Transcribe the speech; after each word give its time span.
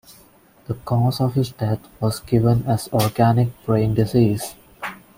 The 0.65 0.73
cause 0.73 1.21
of 1.21 1.35
his 1.35 1.51
death 1.51 1.77
was 2.01 2.21
given 2.21 2.65
as 2.65 2.87
"organic 2.91 3.49
brain 3.65 3.93
disease". 3.93 4.55